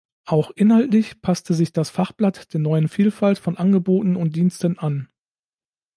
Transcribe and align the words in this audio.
Auch 0.25 0.49
inhaltlich 0.55 1.21
passte 1.21 1.53
sich 1.53 1.73
das 1.73 1.91
Fachblatt 1.91 2.51
der 2.55 2.59
neuen 2.59 2.87
Vielfalt 2.87 3.37
von 3.37 3.55
Angeboten 3.57 4.15
und 4.15 4.35
Diensten 4.35 4.79
an. 4.79 5.09